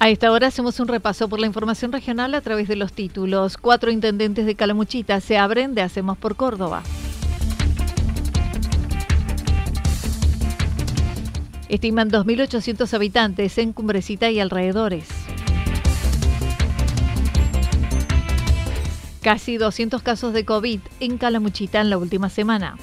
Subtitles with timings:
[0.00, 3.56] A esta hora hacemos un repaso por la información regional a través de los títulos.
[3.56, 6.84] Cuatro intendentes de Calamuchita se abren de Hacemos por Córdoba.
[11.68, 15.08] Estiman 2.800 habitantes en Cumbrecita y alrededores.
[19.20, 22.76] Casi 200 casos de COVID en Calamuchita en la última semana.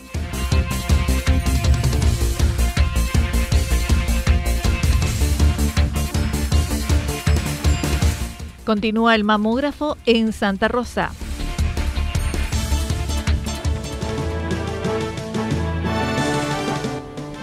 [8.66, 11.12] Continúa el mamógrafo en Santa Rosa.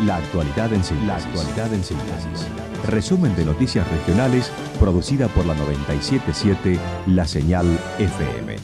[0.04, 2.48] La actualidad en síntesis.
[2.88, 7.66] Resumen de noticias regionales producida por la 977 La Señal
[8.00, 8.56] FM.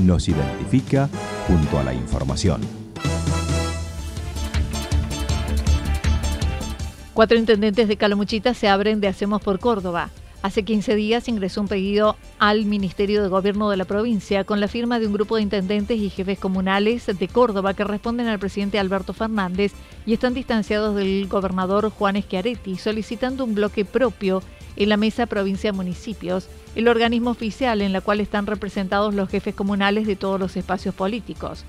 [0.00, 1.08] Nos identifica
[1.46, 2.60] junto a la información.
[7.14, 10.10] Cuatro intendentes de Calamuchita se abren de Hacemos por Córdoba.
[10.42, 14.68] Hace 15 días ingresó un pedido al Ministerio de Gobierno de la provincia con la
[14.68, 18.78] firma de un grupo de intendentes y jefes comunales de Córdoba que responden al presidente
[18.78, 19.72] Alberto Fernández
[20.06, 24.42] y están distanciados del gobernador Juan Schiaretti, solicitando un bloque propio
[24.76, 29.54] en la Mesa Provincia Municipios, el organismo oficial en la cual están representados los jefes
[29.54, 31.66] comunales de todos los espacios políticos.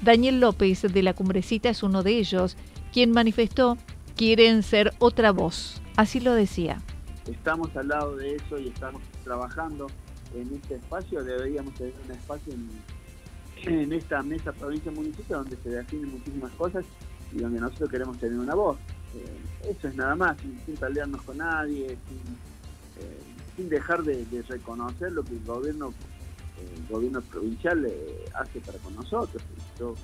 [0.00, 2.56] Daniel López de la Cumbrecita es uno de ellos,
[2.90, 3.76] quien manifestó
[4.16, 5.82] quieren ser otra voz.
[5.96, 6.80] Así lo decía
[7.26, 9.86] estamos al lado de eso y estamos trabajando
[10.34, 16.10] en este espacio, deberíamos tener un espacio en, esta mesa provincia municipio donde se definen
[16.10, 16.84] muchísimas cosas
[17.32, 18.76] y donde nosotros queremos tener una voz.
[19.14, 20.36] Eh, eso es nada más,
[20.66, 25.94] sin, pelearnos con nadie, sin, eh, dejar de, reconocer lo que el gobierno
[26.76, 29.42] el gobierno provincial eh, hace para con nosotros.
[29.78, 29.94] Yo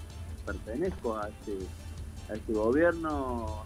[0.47, 1.59] pertenezco a este,
[2.31, 3.65] a este gobierno,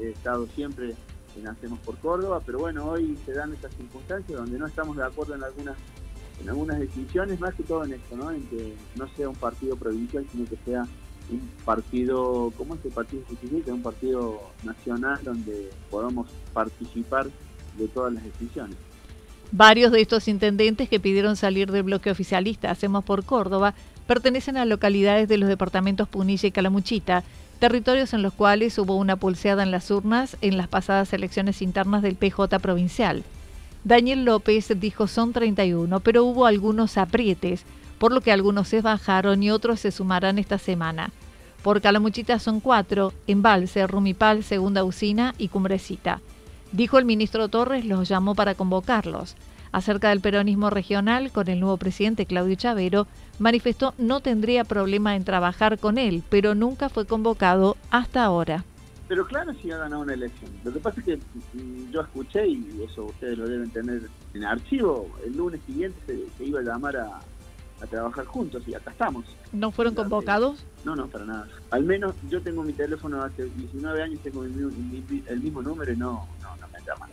[0.00, 0.94] he estado siempre
[1.36, 5.04] en Hacemos por Córdoba, pero bueno, hoy se dan estas circunstancias donde no estamos de
[5.04, 5.76] acuerdo en algunas
[6.40, 8.30] en algunas decisiones, más que todo en esto, ¿no?
[8.30, 10.84] En que no sea un partido provincial, sino que sea
[11.30, 13.72] un partido, como es el Partido Justicialista?
[13.72, 17.28] Un partido nacional donde podamos participar
[17.78, 18.76] de todas las decisiones.
[19.52, 23.74] Varios de estos intendentes que pidieron salir del bloque oficialista Hacemos por Córdoba
[24.06, 27.22] pertenecen a localidades de los departamentos Punilla y Calamuchita,
[27.58, 32.02] territorios en los cuales hubo una pulseada en las urnas en las pasadas elecciones internas
[32.02, 33.24] del PJ provincial.
[33.84, 37.64] Daniel López dijo son 31, pero hubo algunos aprietes,
[37.98, 41.10] por lo que algunos se bajaron y otros se sumarán esta semana.
[41.62, 46.20] Por Calamuchita son cuatro, Embalse, Rumipal, Segunda Usina y Cumbrecita.
[46.72, 49.36] Dijo el ministro Torres los llamó para convocarlos
[49.74, 53.08] acerca del peronismo regional con el nuevo presidente Claudio Chavero,
[53.40, 58.64] manifestó no tendría problema en trabajar con él, pero nunca fue convocado hasta ahora.
[59.08, 60.52] Pero claro, si ha ganado una elección.
[60.62, 64.44] Lo que pasa es que mm, yo escuché, y eso ustedes lo deben tener en
[64.44, 65.98] archivo, el lunes siguiente
[66.38, 67.20] se, iba a llamar a,
[67.90, 69.26] trabajar juntos y acá estamos.
[69.52, 70.64] ¿No fueron convocados?
[70.84, 71.48] No, no, para nada.
[71.70, 74.52] Al menos yo tengo mi teléfono hace 19 años, tengo el,
[75.42, 77.10] mismo número y no, no, no me llaman.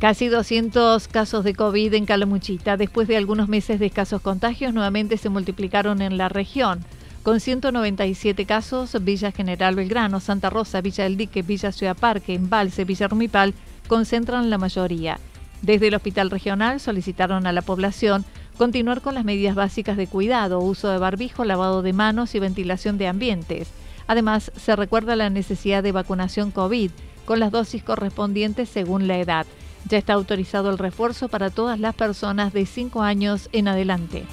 [0.00, 2.78] Casi 200 casos de COVID en Calamuchita.
[2.78, 6.80] Después de algunos meses de escasos contagios, nuevamente se multiplicaron en la región.
[7.22, 12.86] Con 197 casos, Villa General Belgrano, Santa Rosa, Villa del Dique, Villa Ciudad Parque, Embalse,
[12.86, 13.52] Villa Rumipal
[13.88, 15.20] concentran la mayoría.
[15.60, 18.24] Desde el Hospital Regional solicitaron a la población
[18.56, 22.96] continuar con las medidas básicas de cuidado, uso de barbijo, lavado de manos y ventilación
[22.96, 23.68] de ambientes.
[24.06, 26.90] Además, se recuerda la necesidad de vacunación COVID
[27.26, 29.46] con las dosis correspondientes según la edad.
[29.88, 34.24] Ya está autorizado el refuerzo para todas las personas de 5 años en adelante.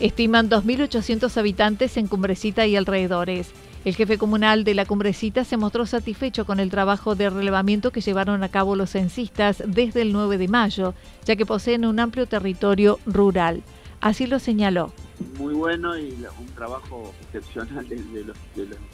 [0.00, 3.52] Estiman 2.800 habitantes en Cumbrecita y alrededores.
[3.84, 8.00] El jefe comunal de la Cumbrecita se mostró satisfecho con el trabajo de relevamiento que
[8.00, 10.94] llevaron a cabo los censistas desde el 9 de mayo,
[11.24, 13.62] ya que poseen un amplio territorio rural.
[14.00, 14.92] Así lo señaló.
[15.38, 18.36] Muy bueno y un trabajo excepcional de, los,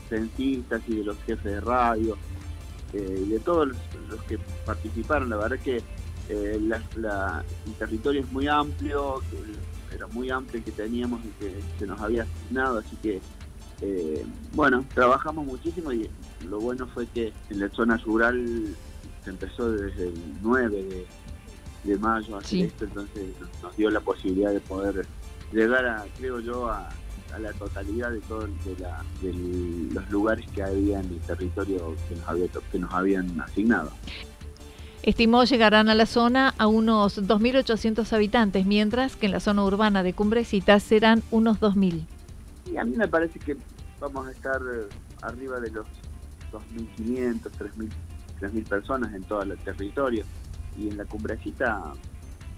[0.09, 2.17] censistas y de los jefes de radio
[2.93, 5.31] eh, y de todos los, que participaron.
[5.31, 5.83] La verdad que
[6.29, 9.21] eh, el territorio es muy amplio,
[9.93, 13.21] era muy amplio que teníamos y que se nos había asignado, así que
[13.83, 14.25] eh,
[14.55, 16.09] bueno, trabajamos muchísimo y
[16.49, 18.75] lo bueno fue que en la zona rural
[19.23, 21.07] se empezó desde el 9
[21.85, 23.29] de, mayo así esto, entonces
[23.63, 25.07] nos dio la posibilidad de poder
[25.53, 26.89] llegar a, creo yo, a,
[27.41, 29.35] la totalidad de todos de,
[29.93, 33.91] los lugares que había en el territorio que nos, había, que nos habían asignado.
[35.03, 40.03] Estimó llegarán a la zona a unos 2.800 habitantes, mientras que en la zona urbana
[40.03, 42.07] de Cumbrecita serán unos 2.000.
[42.73, 43.57] Y a mí me parece que
[44.01, 44.89] vamos a estar eh,
[45.23, 45.87] arriba de los
[46.53, 47.91] 2.500, 3.000
[48.41, 50.25] 3.000 personas en todo el territorio
[50.79, 51.93] y en la cumbrecita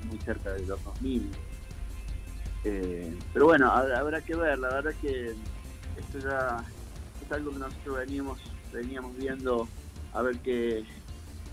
[0.09, 1.23] muy cerca de los 2.000.
[2.65, 5.35] Eh, pero bueno, habrá que ver, la verdad que
[5.97, 6.63] esto ya
[7.25, 8.41] es algo que nosotros veníamos,
[8.73, 9.69] veníamos viendo
[10.13, 10.85] a ver qué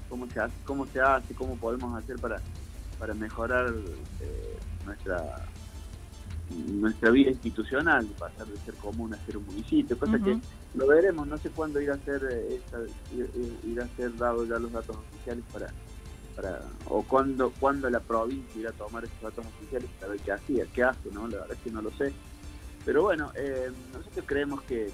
[0.10, 2.42] cómo se hace, cómo se hace, cómo podemos hacer para,
[3.00, 3.74] para mejorar
[4.22, 5.46] eh, nuestra
[6.68, 10.38] nuestra vida institucional, pasar de ser común a ser un municipio, cosa que
[10.76, 12.62] lo veremos, no sé cuándo irá a ser eh,
[13.64, 15.68] irá a ser dado ya los datos oficiales para
[16.36, 20.32] para o cuándo cuándo la provincia irá a tomar esos datos oficiales para ver qué
[20.32, 21.28] hacía, qué hace, ¿no?
[21.28, 22.14] La verdad es que no lo sé.
[22.86, 24.90] Pero bueno, eh, nosotros creemos que,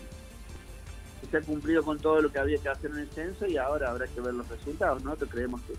[1.29, 3.91] se ha cumplido con todo lo que había que hacer en el censo y ahora
[3.91, 5.03] habrá que ver los resultados.
[5.03, 5.73] Nosotros creemos que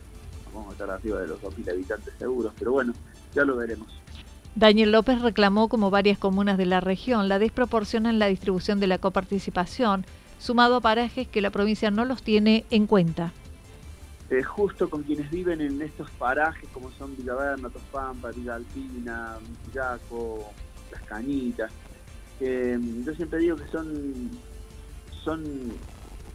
[0.54, 2.92] vamos a estar arriba de los 2.000 habitantes seguros, pero bueno,
[3.34, 3.88] ya lo veremos.
[4.54, 8.86] Daniel López reclamó, como varias comunas de la región, la desproporción en la distribución de
[8.86, 10.04] la coparticipación,
[10.38, 13.32] sumado a parajes que la provincia no los tiene en cuenta.
[14.32, 19.36] Eh, justo con quienes viven en estos parajes, como son Villaverna, Tospampa, Villa Alpina,
[19.66, 20.50] Villaco,
[20.90, 21.70] Las Cañitas,
[22.40, 24.30] yo siempre digo que son,
[25.22, 25.44] son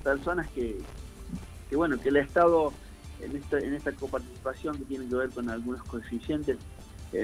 [0.04, 0.80] personas que,
[1.72, 2.72] que, bueno, que el Estado
[3.20, 6.60] en esta, en esta coparticipación que tiene que ver con algunos coeficientes,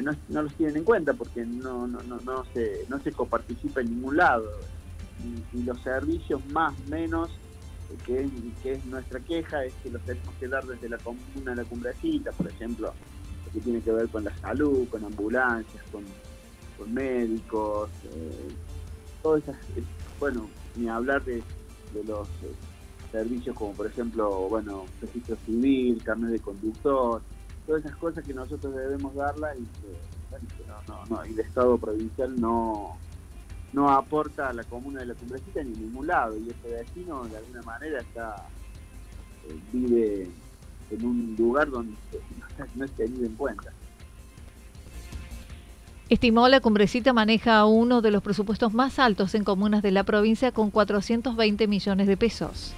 [0.02, 3.92] no, los tienen en cuenta porque no, no, no, no, se, no se coparticipa en
[3.92, 4.50] ningún lado.
[5.54, 7.43] Y, los servicios más menos, eh,
[7.98, 8.30] que
[8.64, 12.32] es, nuestra queja, es que los tenemos que dar desde la comuna a la cumbrecita,
[12.32, 12.94] por ejemplo,
[13.46, 16.04] lo que tiene que ver con la salud, con ambulancias, con,
[16.94, 18.50] médicos, eh,
[19.22, 19.56] todas esas,
[20.20, 21.42] bueno, ni hablar de,
[22.06, 22.52] los eh,
[23.10, 27.22] servicios como por ejemplo, bueno, registro civil, carnet de conductor,
[27.66, 29.96] todas esas cosas que nosotros debemos darla y que,
[31.32, 32.98] el Estado provincial no,
[33.74, 37.38] no aporta a la comuna de la Cumbrecita ni ningún lado y ese vecino de
[37.38, 38.48] alguna manera está
[39.50, 40.30] eh, vive
[40.92, 41.96] en un lugar donde
[42.76, 43.74] no, es tenido en cuenta.
[46.10, 50.52] Estimó la Cumbrecita maneja uno de los presupuestos más altos en comunas de la provincia
[50.52, 52.76] con 420 millones de pesos.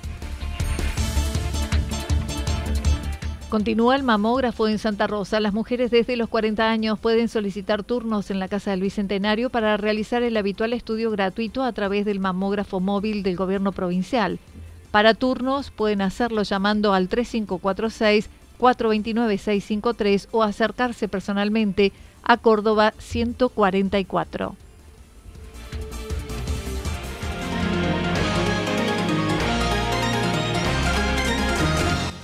[3.49, 5.39] Continúa el mamógrafo en Santa Rosa.
[5.39, 9.77] Las mujeres desde los 40 años pueden solicitar turnos en la Casa del Bicentenario para
[9.77, 14.39] realizar el habitual estudio gratuito a través del mamógrafo móvil del gobierno provincial.
[14.89, 24.55] Para turnos pueden hacerlo llamando al 3546 429 653 o acercarse personalmente a Córdoba 144.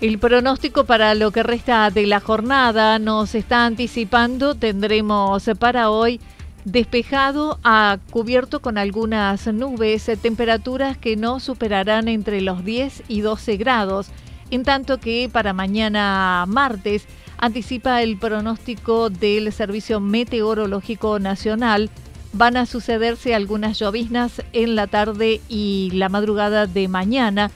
[0.00, 6.20] El pronóstico para lo que resta de la jornada nos está anticipando, tendremos para hoy
[6.64, 13.58] despejado a cubierto con algunas nubes, temperaturas que no superarán entre los 10 y 12
[13.58, 14.08] grados,
[14.50, 17.04] en tanto que para mañana martes
[17.36, 21.90] anticipa el pronóstico del Servicio Meteorológico Nacional.
[22.32, 27.50] Van a sucederse algunas lloviznas en la tarde y la madrugada de mañana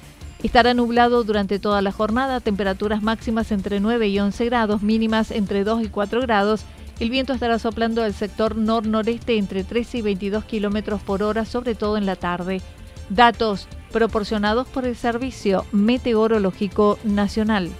[0.44, 5.64] Estará nublado durante toda la jornada, temperaturas máximas entre 9 y 11 grados, mínimas entre
[5.64, 6.66] 2 y 4 grados.
[7.00, 11.74] El viento estará soplando del sector nor-noreste entre 13 y 22 kilómetros por hora, sobre
[11.74, 12.60] todo en la tarde.
[13.08, 17.70] Datos proporcionados por el Servicio Meteorológico Nacional.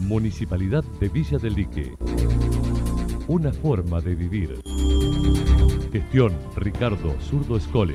[0.00, 1.94] Municipalidad de Villa del Lique.
[3.28, 4.60] Una forma de vivir.
[5.92, 7.94] Gestión Ricardo Zurdo Escole.